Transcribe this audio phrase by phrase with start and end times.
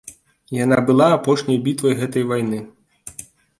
[0.63, 2.59] Яна была апошняй бітвай гэтай вайны.